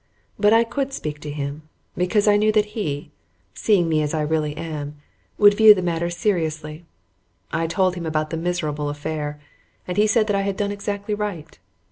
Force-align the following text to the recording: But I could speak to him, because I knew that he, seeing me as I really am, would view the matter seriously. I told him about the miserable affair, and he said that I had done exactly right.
But 0.39 0.51
I 0.51 0.63
could 0.63 0.93
speak 0.93 1.19
to 1.19 1.29
him, 1.29 1.61
because 1.95 2.27
I 2.27 2.35
knew 2.35 2.51
that 2.53 2.73
he, 2.73 3.11
seeing 3.53 3.87
me 3.87 4.01
as 4.01 4.15
I 4.15 4.21
really 4.23 4.57
am, 4.57 4.95
would 5.37 5.53
view 5.53 5.75
the 5.75 5.83
matter 5.83 6.09
seriously. 6.09 6.85
I 7.53 7.67
told 7.67 7.93
him 7.93 8.07
about 8.07 8.31
the 8.31 8.37
miserable 8.37 8.89
affair, 8.89 9.39
and 9.87 9.97
he 9.97 10.07
said 10.07 10.25
that 10.25 10.35
I 10.35 10.41
had 10.41 10.57
done 10.57 10.71
exactly 10.71 11.13
right. 11.13 11.55